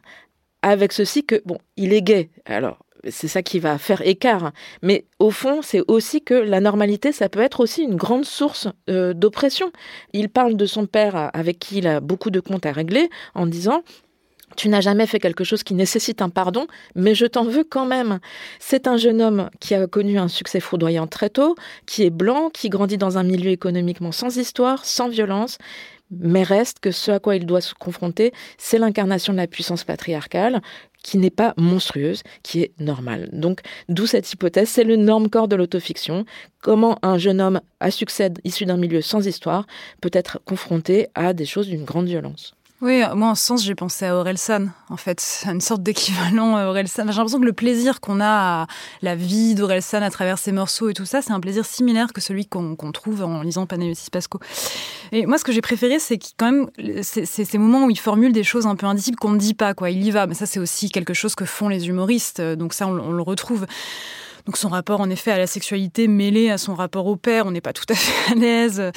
avec 0.62 0.92
ceci 0.92 1.24
que, 1.24 1.42
bon, 1.44 1.58
il 1.76 1.92
est 1.92 2.02
gay. 2.02 2.30
Alors, 2.44 2.78
c'est 3.08 3.28
ça 3.28 3.42
qui 3.42 3.58
va 3.58 3.78
faire 3.78 4.02
écart. 4.06 4.52
Mais 4.82 5.04
au 5.18 5.30
fond, 5.30 5.60
c'est 5.62 5.82
aussi 5.88 6.22
que 6.22 6.34
la 6.34 6.60
normalité, 6.60 7.12
ça 7.12 7.28
peut 7.28 7.40
être 7.40 7.60
aussi 7.60 7.82
une 7.82 7.96
grande 7.96 8.24
source 8.24 8.68
euh, 8.90 9.14
d'oppression. 9.14 9.70
Il 10.12 10.28
parle 10.28 10.56
de 10.56 10.66
son 10.66 10.86
père 10.86 11.30
avec 11.34 11.58
qui 11.58 11.78
il 11.78 11.86
a 11.86 12.00
beaucoup 12.00 12.30
de 12.30 12.40
comptes 12.40 12.66
à 12.66 12.72
régler 12.72 13.08
en 13.34 13.46
disant 13.46 13.82
tu 14.56 14.68
n'as 14.68 14.80
jamais 14.80 15.06
fait 15.06 15.18
quelque 15.18 15.44
chose 15.44 15.62
qui 15.62 15.74
nécessite 15.74 16.22
un 16.22 16.30
pardon, 16.30 16.66
mais 16.94 17.14
je 17.14 17.26
t'en 17.26 17.44
veux 17.44 17.64
quand 17.64 17.84
même. 17.84 18.20
C'est 18.60 18.86
un 18.86 18.96
jeune 18.96 19.20
homme 19.20 19.50
qui 19.60 19.74
a 19.74 19.86
connu 19.86 20.18
un 20.18 20.28
succès 20.28 20.60
foudroyant 20.60 21.06
très 21.06 21.30
tôt, 21.30 21.56
qui 21.84 22.04
est 22.04 22.10
blanc, 22.10 22.50
qui 22.50 22.68
grandit 22.68 22.96
dans 22.96 23.18
un 23.18 23.24
milieu 23.24 23.50
économiquement 23.50 24.12
sans 24.12 24.36
histoire, 24.36 24.84
sans 24.84 25.08
violence, 25.08 25.58
mais 26.10 26.42
reste 26.42 26.78
que 26.80 26.90
ce 26.90 27.10
à 27.10 27.18
quoi 27.18 27.36
il 27.36 27.46
doit 27.46 27.60
se 27.60 27.74
confronter, 27.74 28.32
c'est 28.58 28.78
l'incarnation 28.78 29.32
de 29.32 29.38
la 29.38 29.46
puissance 29.46 29.84
patriarcale, 29.84 30.62
qui 31.06 31.18
n'est 31.18 31.30
pas 31.30 31.54
monstrueuse, 31.56 32.24
qui 32.42 32.62
est 32.62 32.72
normale. 32.80 33.28
Donc, 33.32 33.60
d'où 33.88 34.06
cette 34.06 34.32
hypothèse, 34.32 34.68
c'est 34.68 34.82
le 34.82 34.96
norme 34.96 35.30
corps 35.30 35.46
de 35.46 35.54
l'autofiction. 35.54 36.24
Comment 36.60 36.98
un 37.02 37.16
jeune 37.16 37.40
homme 37.40 37.60
à 37.78 37.92
succès 37.92 38.32
issu 38.42 38.66
d'un 38.66 38.76
milieu 38.76 39.00
sans 39.00 39.24
histoire 39.24 39.68
peut 40.00 40.10
être 40.12 40.40
confronté 40.44 41.06
à 41.14 41.32
des 41.32 41.44
choses 41.44 41.68
d'une 41.68 41.84
grande 41.84 42.08
violence. 42.08 42.56
Oui, 42.82 43.02
moi 43.14 43.28
en 43.28 43.34
ce 43.34 43.42
sens, 43.42 43.64
j'ai 43.64 43.74
pensé 43.74 44.04
à 44.04 44.14
Orelsan, 44.14 44.66
en 44.90 44.98
fait, 44.98 45.44
à 45.46 45.52
une 45.52 45.62
sorte 45.62 45.82
d'équivalent 45.82 46.56
à 46.56 46.66
Orelsan. 46.66 47.04
J'ai 47.06 47.16
l'impression 47.16 47.40
que 47.40 47.46
le 47.46 47.54
plaisir 47.54 48.02
qu'on 48.02 48.20
a 48.20 48.26
à 48.62 48.66
la 49.00 49.16
vie 49.16 49.54
d'Orelsan 49.54 50.02
à 50.02 50.10
travers 50.10 50.38
ses 50.38 50.52
morceaux 50.52 50.90
et 50.90 50.92
tout 50.92 51.06
ça, 51.06 51.22
c'est 51.22 51.32
un 51.32 51.40
plaisir 51.40 51.64
similaire 51.64 52.12
que 52.12 52.20
celui 52.20 52.44
qu'on 52.44 52.76
trouve 52.92 53.24
en 53.24 53.40
lisant 53.40 53.64
Panayotis 53.64 54.10
Pasco. 54.12 54.40
Et 55.10 55.24
moi, 55.24 55.38
ce 55.38 55.44
que 55.44 55.52
j'ai 55.52 55.62
préféré, 55.62 55.98
c'est 55.98 56.18
quand 56.36 56.52
même, 56.52 56.70
c'est 57.02 57.24
ces 57.24 57.58
moments 57.58 57.86
où 57.86 57.90
il 57.90 57.98
formule 57.98 58.34
des 58.34 58.44
choses 58.44 58.66
un 58.66 58.76
peu 58.76 58.84
indicibles 58.84 59.16
qu'on 59.16 59.32
ne 59.32 59.38
dit 59.38 59.54
pas, 59.54 59.72
quoi. 59.72 59.88
Il 59.88 60.04
y 60.04 60.10
va. 60.10 60.26
Mais 60.26 60.34
ça, 60.34 60.44
c'est 60.44 60.60
aussi 60.60 60.90
quelque 60.90 61.14
chose 61.14 61.34
que 61.34 61.46
font 61.46 61.68
les 61.70 61.88
humoristes. 61.88 62.42
Donc 62.42 62.74
ça, 62.74 62.86
on, 62.86 62.98
on 62.98 63.12
le 63.12 63.22
retrouve. 63.22 63.66
Donc 64.44 64.56
son 64.56 64.68
rapport 64.68 65.00
en 65.00 65.10
effet 65.10 65.32
à 65.32 65.38
la 65.38 65.48
sexualité 65.48 66.06
mêlé 66.06 66.50
à 66.50 66.58
son 66.58 66.76
rapport 66.76 67.06
au 67.06 67.16
père, 67.16 67.46
on 67.46 67.50
n'est 67.50 67.60
pas 67.60 67.72
tout 67.72 67.84
à 67.88 67.96
fait 67.96 68.32
à 68.32 68.34
l'aise. 68.36 68.92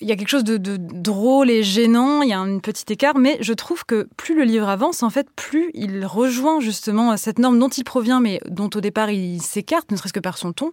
Il 0.00 0.08
y 0.08 0.12
a 0.12 0.16
quelque 0.16 0.28
chose 0.28 0.44
de, 0.44 0.56
de 0.56 0.76
drôle 0.78 1.50
et 1.50 1.62
gênant, 1.62 2.22
il 2.22 2.28
y 2.28 2.32
a 2.32 2.38
un 2.38 2.58
petit 2.58 2.84
écart, 2.92 3.16
mais 3.16 3.38
je 3.40 3.52
trouve 3.52 3.84
que 3.84 4.08
plus 4.16 4.34
le 4.36 4.44
livre 4.44 4.68
avance, 4.68 5.02
en 5.02 5.10
fait, 5.10 5.28
plus 5.34 5.70
il 5.74 6.04
rejoint 6.06 6.60
justement 6.60 7.16
cette 7.16 7.38
norme 7.38 7.58
dont 7.58 7.68
il 7.68 7.84
provient, 7.84 8.20
mais 8.20 8.40
dont 8.48 8.70
au 8.74 8.80
départ 8.80 9.10
il 9.10 9.40
s'écarte, 9.42 9.90
ne 9.90 9.96
serait-ce 9.96 10.12
que 10.12 10.20
par 10.20 10.38
son 10.38 10.52
ton, 10.52 10.70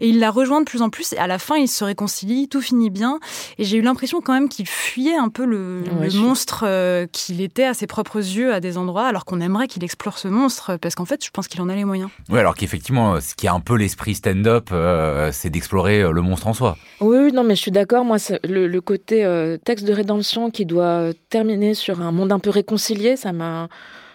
et 0.00 0.08
il 0.08 0.18
la 0.18 0.30
rejoint 0.30 0.60
de 0.60 0.64
plus 0.64 0.82
en 0.82 0.90
plus, 0.90 1.12
et 1.12 1.18
à 1.18 1.26
la 1.26 1.38
fin 1.38 1.56
il 1.56 1.68
se 1.68 1.84
réconcilie, 1.84 2.48
tout 2.48 2.60
finit 2.60 2.90
bien, 2.90 3.20
et 3.58 3.64
j'ai 3.64 3.76
eu 3.78 3.82
l'impression 3.82 4.20
quand 4.20 4.32
même 4.32 4.48
qu'il 4.48 4.66
fuyait 4.66 5.16
un 5.16 5.28
peu 5.28 5.44
le, 5.44 5.82
Ouais, 6.00 6.08
le 6.08 6.18
monstre 6.18 6.64
euh, 6.66 7.06
qu'il 7.10 7.40
était 7.40 7.64
à 7.64 7.74
ses 7.74 7.86
propres 7.86 8.16
yeux 8.18 8.52
à 8.52 8.60
des 8.60 8.78
endroits, 8.78 9.06
alors 9.06 9.24
qu'on 9.24 9.40
aimerait 9.40 9.68
qu'il 9.68 9.84
explore 9.84 10.18
ce 10.18 10.28
monstre, 10.28 10.76
parce 10.76 10.94
qu'en 10.94 11.04
fait 11.04 11.24
je 11.24 11.30
pense 11.30 11.48
qu'il 11.48 11.60
en 11.60 11.68
a 11.68 11.74
les 11.74 11.84
moyens. 11.84 12.10
Oui, 12.28 12.38
alors 12.38 12.54
qu'effectivement, 12.54 13.20
ce 13.20 13.34
qui 13.34 13.46
est 13.46 13.50
un 13.50 13.60
peu 13.60 13.76
l'esprit 13.76 14.14
stand-up, 14.14 14.70
euh, 14.72 15.30
c'est 15.32 15.50
d'explorer 15.50 16.02
euh, 16.02 16.10
le 16.10 16.22
monstre 16.22 16.46
en 16.46 16.54
soi. 16.54 16.76
Oui, 17.00 17.32
non, 17.32 17.44
mais 17.44 17.54
je 17.56 17.60
suis 17.60 17.70
d'accord. 17.70 18.04
Moi, 18.04 18.18
c'est 18.18 18.40
le, 18.64 18.68
le 18.68 18.80
côté 18.80 19.24
euh, 19.24 19.56
texte 19.56 19.86
de 19.86 19.92
rédemption 19.92 20.50
qui 20.50 20.64
doit 20.66 21.10
terminer 21.30 21.74
sur 21.74 22.00
un 22.00 22.12
monde 22.12 22.32
un 22.32 22.38
peu 22.38 22.50
réconcilié, 22.50 23.16
ça 23.16 23.32
m'a, 23.32 23.68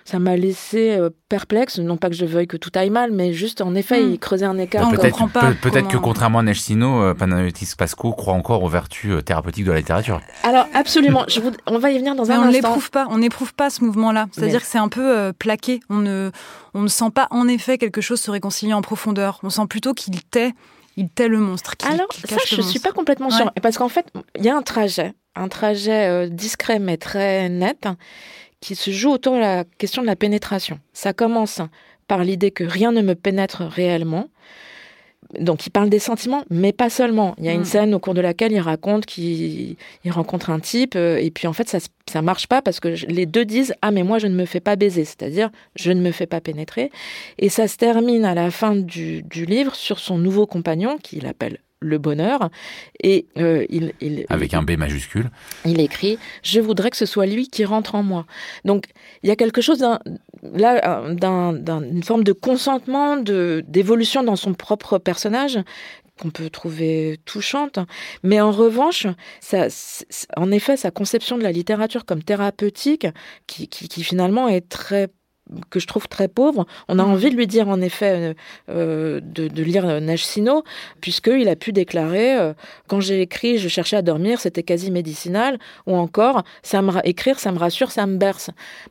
ça 0.05 0.17
m'a 0.19 0.35
laissé 0.35 0.97
euh, 0.97 1.09
perplexe. 1.29 1.77
Non 1.77 1.97
pas 1.97 2.09
que 2.09 2.15
je 2.15 2.25
veuille 2.25 2.47
que 2.47 2.57
tout 2.57 2.71
aille 2.75 2.89
mal, 2.89 3.11
mais 3.11 3.31
juste 3.33 3.61
en 3.61 3.75
effet, 3.75 4.01
Hmm. 4.03 4.11
il 4.13 4.19
creusait 4.19 4.45
un 4.45 4.57
écart. 4.57 4.87
on 4.87 4.91
comme- 4.91 4.99
Peut-être 4.99 5.17
comprend 5.17 5.27
pas 5.41 5.47
peut- 5.51 5.69
peut-être 5.69 5.87
que 5.87 5.91
comment- 5.93 6.01
contrairement 6.03 6.39
à 6.39 6.43
Nechsino, 6.43 7.01
euh, 7.03 7.13
Panayotis 7.13 7.73
Pasco 7.77 8.11
croit 8.13 8.33
encore 8.33 8.63
aux 8.63 8.69
vertus 8.69 9.23
thérapeutiques 9.23 9.65
de 9.65 9.71
la 9.71 9.77
littérature. 9.77 10.19
Alors, 10.43 10.65
absolument. 10.73 11.25
Je 11.27 11.39
vous... 11.39 11.51
On 11.67 11.77
va 11.77 11.91
y 11.91 11.97
venir 11.99 12.15
dans 12.15 12.25
Mais 12.25 12.33
un 12.33 12.39
on 12.39 12.43
instant. 12.45 12.51
l'éprouve 12.53 12.89
pas, 12.91 13.07
on 13.11 13.17
n'éprouve 13.19 13.53
pas 13.53 13.69
ce 13.69 13.83
mouvement-là. 13.83 14.27
C'est-à-dire 14.31 14.55
Mais- 14.55 14.61
que 14.61 14.65
c'est 14.67 14.77
un 14.79 14.89
peu 14.89 15.15
euh, 15.17 15.31
plaqué. 15.37 15.79
On 15.89 15.97
ne, 15.97 16.31
on 16.73 16.81
ne 16.81 16.87
sent 16.87 17.11
pas 17.13 17.27
en 17.31 17.47
effet 17.47 17.77
quelque 17.77 18.01
chose 18.01 18.19
se 18.19 18.31
réconcilier 18.31 18.73
en 18.73 18.81
profondeur. 18.81 19.39
On 19.43 19.49
sent 19.51 19.67
plutôt 19.69 19.93
qu'il 19.93 20.21
tait, 20.23 20.53
il 20.99 21.09
tait 21.09 21.27
le 21.27 21.37
monstre. 21.39 21.75
qu'il- 21.77 21.89
Alors, 21.91 22.07
ça, 22.13 22.35
je 22.47 22.57
le 22.57 22.61
suis 22.61 22.79
pas 22.79 22.91
complètement 22.91 23.29
Ouais. 23.29 23.35
sûre. 23.37 23.51
Parce 23.61 23.77
qu'en 23.77 23.89
fait, 23.89 24.05
il 24.37 24.43
y 24.45 24.49
a 24.49 24.55
un 24.55 24.61
trajet, 24.61 25.13
un 25.35 25.47
trajet 25.47 26.07
euh, 26.09 26.27
discret 26.29 26.79
mais 26.79 26.97
très 26.97 27.47
net, 27.49 27.87
qui 28.61 28.75
se 28.75 28.91
joue 28.91 29.11
autour 29.11 29.33
de 29.35 29.39
la 29.39 29.63
question 29.77 30.01
de 30.01 30.07
la 30.07 30.15
pénétration. 30.17 30.79
Ça 30.93 31.13
commence 31.13 31.61
par 32.07 32.23
l'idée 32.23 32.51
que 32.51 32.63
rien 32.63 32.91
ne 32.91 33.01
me 33.01 33.15
pénètre 33.15 33.61
réellement. 33.63 34.27
Donc, 35.39 35.67
il 35.67 35.69
parle 35.69 35.89
des 35.89 35.99
sentiments, 35.99 36.43
mais 36.49 36.73
pas 36.73 36.89
seulement. 36.89 37.35
Il 37.37 37.45
y 37.45 37.49
a 37.49 37.53
une 37.53 37.61
Mm. 37.61 37.65
scène 37.65 37.93
au 37.93 37.99
cours 37.99 38.13
de 38.15 38.21
laquelle 38.21 38.51
il 38.51 38.59
raconte 38.59 39.05
qu'il 39.05 39.75
il 40.03 40.11
rencontre 40.11 40.49
un 40.49 40.59
type, 40.59 40.95
euh, 40.95 41.17
et 41.17 41.29
puis 41.29 41.45
en 41.47 41.53
fait, 41.53 41.69
ça, 41.69 41.77
ça 42.09 42.21
marche 42.23 42.47
pas 42.47 42.61
parce 42.63 42.79
que 42.79 42.87
les 43.07 43.25
deux 43.27 43.45
disent 43.45 43.73
Ah, 43.83 43.91
mais 43.91 44.03
moi, 44.03 44.17
je 44.17 44.27
ne 44.27 44.33
me 44.35 44.45
fais 44.45 44.59
pas 44.59 44.75
baiser, 44.75 45.05
c'est-à-dire, 45.05 45.51
je 45.75 45.91
ne 45.91 46.01
me 46.01 46.11
fais 46.11 46.25
pas 46.25 46.41
pénétrer. 46.41 46.89
Et 47.37 47.49
ça 47.49 47.67
se 47.67 47.77
termine 47.77 48.25
à 48.25 48.33
la 48.33 48.49
fin 48.49 48.75
du, 48.75 49.21
du 49.23 49.45
livre 49.45 49.75
sur 49.75 49.99
son 49.99 50.17
nouveau 50.17 50.47
compagnon, 50.47 50.97
qu'il 50.97 51.27
appelle 51.27 51.59
le 51.81 51.97
bonheur, 51.97 52.49
et 53.01 53.25
euh, 53.37 53.65
il, 53.69 53.93
il, 54.01 54.25
Avec 54.29 54.53
un 54.53 54.61
B 54.63 54.71
majuscule. 54.71 55.29
il 55.65 55.79
écrit 55.79 56.17
Je 56.43 56.59
voudrais 56.59 56.89
que 56.89 56.97
ce 56.97 57.05
soit 57.05 57.25
lui 57.25 57.47
qui 57.47 57.63
rentre 57.65 57.95
en 57.95 58.03
moi. 58.03 58.25
Donc, 58.65 58.85
il 59.23 59.29
y 59.29 59.31
a 59.31 59.35
quelque 59.37 59.61
chose 59.61 59.79
d'un, 59.79 59.99
là, 60.53 61.01
euh, 61.05 61.13
d'un, 61.13 61.53
d'un- 61.53 61.81
une 61.83 62.03
forme 62.03 62.23
de 62.23 62.33
consentement, 62.33 63.15
de, 63.17 63.63
d'évolution 63.67 64.23
dans 64.23 64.35
son 64.35 64.53
propre 64.53 64.97
personnage 64.97 65.57
qu'on 66.19 66.31
peut 66.31 66.49
trouver 66.49 67.17
touchante. 67.23 67.79
Mais 68.23 68.41
en 68.41 68.51
revanche, 68.51 69.07
ça, 69.39 69.67
en 70.35 70.51
effet, 70.51 70.75
sa 70.75 70.91
conception 70.91 71.37
de 71.37 71.43
la 71.43 71.53
littérature 71.53 72.03
comme 72.05 72.23
thérapeutique, 72.23 73.07
qui, 73.47 73.69
qui, 73.69 73.87
qui 73.87 74.03
finalement 74.03 74.49
est 74.49 74.67
très 74.67 75.07
que 75.69 75.79
je 75.79 75.87
trouve 75.87 76.07
très 76.07 76.27
pauvre. 76.27 76.65
On 76.87 76.99
a 76.99 77.03
mm. 77.03 77.11
envie 77.11 77.29
de 77.29 77.35
lui 77.35 77.47
dire 77.47 77.67
en 77.69 77.81
effet 77.81 78.35
euh, 78.69 79.19
de, 79.21 79.47
de, 79.47 79.63
lire 79.63 79.85
Nage 80.01 80.25
Sino, 80.25 80.63
puisqu'il 81.01 81.47
a 81.49 81.55
pu 81.55 81.71
déclarer 81.71 82.53
quand 82.87 82.99
j'ai 82.99 83.21
écrit, 83.21 83.57
je 83.57 83.67
cherchais 83.67 83.95
à 83.95 84.01
dormir, 84.01 84.39
c'était 84.39 84.63
quasi 84.63 84.91
médicinal, 84.91 85.59
ou 85.87 85.95
encore 85.95 86.43
ça 86.63 86.81
me 86.81 86.91
écrire, 87.07 87.39
ça 87.39 87.51
me 87.51 87.59
rassure, 87.59 87.91
ça 87.91 88.05
me 88.05 88.17
berce. 88.17 88.49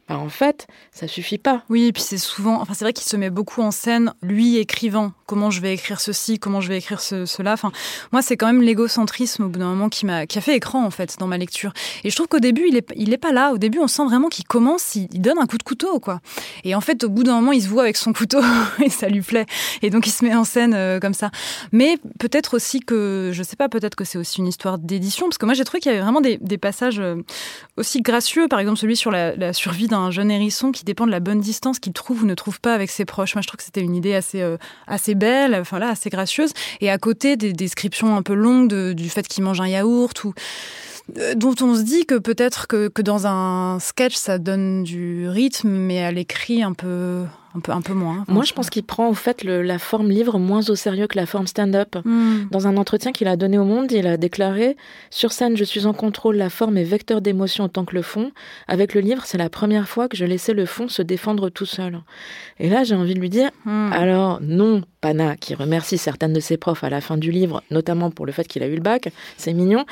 Bah, 0.08 0.18
en 0.18 0.28
fait, 0.28 0.66
ça 0.92 1.08
suffit 1.08 1.38
pas. 1.38 1.62
Oui, 1.68 1.86
et 1.86 1.92
puis 1.92 2.02
c'est 2.02 2.18
souvent, 2.18 2.60
enfin 2.60 2.74
c'est 2.74 2.84
vrai 2.84 2.92
qu'il 2.92 3.06
se 3.06 3.16
met 3.16 3.30
beaucoup 3.30 3.62
en 3.62 3.70
scène, 3.70 4.12
lui 4.22 4.58
écrivant, 4.58 5.12
comment 5.26 5.50
je 5.50 5.60
vais 5.60 5.74
écrire 5.74 6.00
ceci, 6.00 6.38
comment 6.38 6.60
je 6.60 6.68
vais 6.68 6.78
écrire 6.78 7.00
ce, 7.00 7.26
cela. 7.26 7.52
Enfin, 7.52 7.72
moi 8.12 8.22
c'est 8.22 8.36
quand 8.36 8.46
même 8.46 8.62
l'égocentrisme 8.62 9.44
au 9.44 9.48
bout 9.48 9.58
d'un 9.58 9.68
moment 9.68 9.88
qui 9.88 10.06
m'a, 10.06 10.26
qui 10.26 10.38
a 10.38 10.40
fait 10.40 10.56
écran 10.56 10.84
en 10.84 10.90
fait 10.90 11.16
dans 11.18 11.26
ma 11.26 11.38
lecture. 11.38 11.72
Et 12.04 12.10
je 12.10 12.16
trouve 12.16 12.28
qu'au 12.28 12.40
début 12.40 12.66
il 12.68 12.76
est, 12.76 12.88
il 12.96 13.12
est 13.12 13.18
pas 13.18 13.32
là. 13.32 13.52
Au 13.52 13.58
début 13.58 13.78
on 13.78 13.88
sent 13.88 14.04
vraiment 14.04 14.28
qu'il 14.28 14.46
commence, 14.46 14.94
il, 14.94 15.08
donne 15.20 15.38
un 15.38 15.46
coup 15.46 15.58
de 15.58 15.62
couteau 15.62 16.00
quoi. 16.00 16.20
Et 16.64 16.74
en 16.74 16.80
fait 16.80 17.04
au 17.04 17.08
bout 17.08 17.22
d'un 17.22 17.34
moment 17.34 17.52
il 17.52 17.62
se 17.62 17.68
voit 17.68 17.82
avec 17.82 17.96
son 17.96 18.12
couteau 18.12 18.40
et 18.84 18.90
ça 18.90 19.08
lui 19.08 19.20
plaît. 19.20 19.46
Et 19.82 19.90
donc 19.90 20.06
il 20.06 20.10
se 20.10 20.24
met 20.24 20.34
en 20.34 20.44
scène 20.44 20.74
euh, 20.74 21.00
comme 21.00 21.14
ça. 21.14 21.30
Mais 21.72 21.98
peut-être 22.18 22.54
aussi 22.54 22.80
que, 22.80 23.30
je 23.32 23.42
sais 23.42 23.56
pas, 23.56 23.68
peut-être 23.68 23.94
que 23.94 24.04
c'est 24.04 24.18
aussi 24.18 24.38
une 24.38 24.46
histoire 24.46 24.78
d'édition 24.78 25.26
parce 25.26 25.38
que 25.38 25.46
moi 25.46 25.54
j'ai 25.54 25.64
trouvé 25.64 25.80
qu'il 25.80 25.90
y 25.90 25.94
avait 25.94 26.02
vraiment 26.02 26.20
des, 26.20 26.38
passages 26.58 26.98
euh, 26.98 27.16
aussi 27.76 28.02
gracieux. 28.02 28.48
Par 28.48 28.58
exemple 28.58 28.78
celui 28.78 28.96
sur 28.96 29.10
la, 29.10 29.52
survie 29.52 29.86
d'un 29.86 30.10
jeune 30.10 30.30
hérisson 30.30 30.72
qui 30.72 30.84
dépend 30.84 31.06
de 31.06 31.10
la 31.10 31.20
bonne 31.20 31.40
distance 31.40 31.78
qu'il 31.78 31.92
trouve 31.92 32.24
ou 32.24 32.26
ne 32.26 32.34
trouve 32.34 32.60
pas 32.60 32.74
avec 32.74 32.90
ses 32.90 33.04
proches. 33.04 33.34
Moi, 33.34 33.42
je 33.42 33.48
trouve 33.48 33.58
que 33.58 33.64
c'était 33.64 33.80
une 33.80 33.94
idée 33.94 34.14
assez, 34.14 34.42
euh, 34.42 34.56
assez 34.86 35.14
belle, 35.14 35.54
enfin 35.54 35.78
là, 35.78 35.90
assez 35.90 36.10
gracieuse. 36.10 36.52
Et 36.80 36.90
à 36.90 36.98
côté, 36.98 37.36
des 37.36 37.52
descriptions 37.52 38.16
un 38.16 38.22
peu 38.22 38.34
longues 38.34 38.92
du 38.92 39.08
fait 39.08 39.26
qu'il 39.26 39.44
mange 39.44 39.60
un 39.60 39.68
yaourt 39.68 40.24
ou 40.24 40.34
dont 41.36 41.54
on 41.60 41.74
se 41.74 41.82
dit 41.82 42.04
que 42.06 42.16
peut-être 42.16 42.66
que, 42.66 42.88
que, 42.88 43.02
dans 43.02 43.26
un 43.26 43.78
sketch 43.80 44.14
ça 44.14 44.38
donne 44.38 44.84
du 44.84 45.28
rythme, 45.28 45.70
mais 45.70 46.02
à 46.02 46.12
l'écrit 46.12 46.62
un 46.62 46.72
peu 46.72 47.24
un 47.54 47.60
peu, 47.60 47.72
un 47.72 47.80
peu 47.80 47.94
moins. 47.94 48.24
Moi, 48.28 48.44
je 48.44 48.52
pense 48.52 48.68
qu'il 48.68 48.84
prend 48.84 49.08
en 49.08 49.14
fait 49.14 49.42
la 49.42 49.78
forme 49.78 50.10
livre 50.10 50.38
moins 50.38 50.68
au 50.68 50.74
sérieux 50.74 51.06
que 51.06 51.16
la 51.16 51.26
forme 51.26 51.46
stand-up. 51.46 51.96
Hmm. 52.04 52.44
Dans 52.50 52.66
un 52.66 52.76
entretien 52.76 53.12
qu'il 53.12 53.26
a 53.28 53.36
donné 53.36 53.58
au 53.58 53.64
Monde, 53.64 53.90
il 53.92 54.06
a 54.06 54.16
déclaré 54.16 54.76
Sur 55.10 55.32
scène, 55.32 55.56
je 55.56 55.64
suis 55.64 55.86
en 55.86 55.94
contrôle, 55.94 56.36
la 56.36 56.50
forme 56.50 56.76
est 56.76 56.84
vecteur 56.84 57.20
d'émotion 57.20 57.64
autant 57.64 57.84
que 57.84 57.94
le 57.94 58.02
fond. 58.02 58.32
Avec 58.66 58.94
le 58.94 59.00
livre, 59.00 59.22
c'est 59.24 59.38
la 59.38 59.48
première 59.48 59.88
fois 59.88 60.08
que 60.08 60.16
je 60.16 60.24
laissais 60.24 60.52
le 60.52 60.66
fond 60.66 60.88
se 60.88 61.02
défendre 61.02 61.48
tout 61.48 61.66
seul. 61.66 62.00
Et 62.58 62.68
là, 62.68 62.84
j'ai 62.84 62.94
envie 62.94 63.14
de 63.14 63.20
lui 63.20 63.30
dire 63.30 63.50
hmm. 63.64 63.92
Alors, 63.92 64.40
non, 64.42 64.82
Pana, 65.00 65.36
qui 65.36 65.54
remercie 65.54 65.96
certaines 65.96 66.32
de 66.32 66.40
ses 66.40 66.56
profs 66.56 66.82
à 66.82 66.90
la 66.90 67.00
fin 67.00 67.16
du 67.16 67.30
livre, 67.30 67.62
notamment 67.70 68.10
pour 68.10 68.26
le 68.26 68.32
fait 68.32 68.46
qu'il 68.48 68.62
a 68.62 68.66
eu 68.66 68.74
le 68.74 68.80
bac, 68.80 69.10
c'est 69.36 69.52
mignon. 69.52 69.84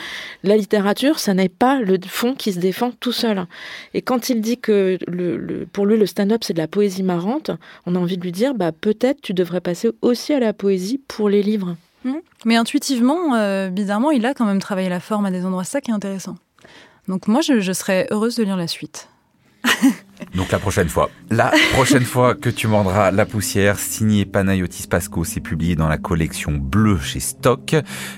La 0.42 0.56
littérature, 0.56 1.18
ça 1.20 1.32
n'est 1.32 1.48
pas 1.48 1.80
le 1.80 1.98
fond 2.06 2.34
qui 2.34 2.52
se 2.52 2.58
défend 2.58 2.90
tout 2.98 3.12
seul. 3.12 3.46
Et 3.94 4.02
quand 4.02 4.30
il 4.30 4.40
dit 4.40 4.58
que 4.58 4.98
le, 5.06 5.66
pour 5.72 5.86
lui, 5.86 5.96
le 5.96 6.06
stand-up, 6.06 6.42
c'est 6.42 6.54
de 6.54 6.58
la 6.58 6.66
poésie 6.66 7.04
marrante, 7.04 7.46
on 7.87 7.95
a 7.95 7.99
envie 7.99 8.17
de 8.17 8.23
lui 8.23 8.33
dire 8.33 8.55
bah, 8.55 8.73
peut-être 8.73 9.21
tu 9.21 9.35
devrais 9.35 9.61
passer 9.61 9.91
aussi 10.03 10.33
à 10.33 10.41
la 10.41 10.53
poésie 10.53 11.00
pour 11.09 11.29
les 11.29 11.43
livres. 11.43 11.76
Mmh. 12.05 12.15
Mais 12.45 12.57
intuitivement, 12.57 13.35
euh, 13.35 13.69
bizarrement, 13.69 14.11
il 14.11 14.25
a 14.26 14.35
quand 14.35 14.45
même 14.45 14.61
travaillé 14.61 14.88
la 14.88 15.00
forme 15.00 15.26
à 15.26 15.31
des 15.31 15.45
endroits, 15.45 15.65
ça 15.65 15.81
qui 15.81 15.91
est 15.91 15.95
intéressant. 15.95 16.37
Donc 17.09 17.29
moi, 17.29 17.41
je 17.41 17.73
serais 17.73 18.07
heureuse 18.11 18.37
de 18.37 18.45
lire 18.45 18.57
la 18.57 18.69
suite. 18.69 19.09
Donc 20.35 20.50
la 20.50 20.58
prochaine 20.58 20.88
fois. 20.88 21.11
La 21.30 21.52
prochaine 21.73 22.04
fois 22.04 22.35
que 22.35 22.50
tu 22.50 22.68
mordras 22.68 23.11
la 23.11 23.26
poussière, 23.26 23.78
signé 23.78 24.25
Panayotis 24.25 24.87
Pasco, 24.87 25.25
c'est 25.25 25.40
publié 25.40 25.76
dans 25.76 25.88
la 25.88 25.99
collection 25.99 26.52
bleue 26.52 26.99
chez 26.99 27.20
Stock. 27.20 27.75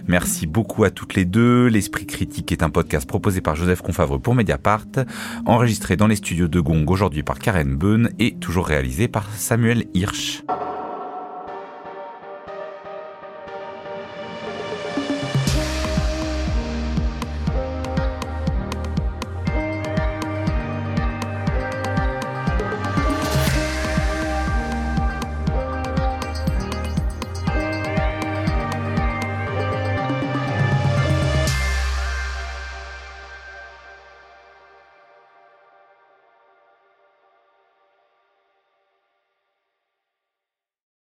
Merci 0.07 0.47
beaucoup 0.47 0.85
à 0.85 0.91
toutes 0.91 1.15
les 1.15 1.25
deux. 1.25 1.67
L'Esprit 1.67 2.07
Critique 2.07 2.53
est 2.53 2.63
un 2.63 2.71
podcast 2.71 3.07
proposé 3.07 3.41
par 3.41 3.57
Joseph 3.57 3.83
Confavre 3.83 4.19
pour 4.19 4.35
Mediapart, 4.35 4.87
enregistré 5.47 5.97
dans 5.97 6.07
les 6.07 6.17
studios 6.17 6.49
de 6.49 6.61
Gong 6.61 6.85
aujourd'hui 6.89 7.23
par 7.23 7.39
Karen 7.39 7.77
Beun 7.77 8.11
et 8.19 8.35
toujours 8.37 8.67
réalisé 8.67 9.09
par 9.09 9.29
Samuel 9.35 9.85
Hirsch. 9.95 10.43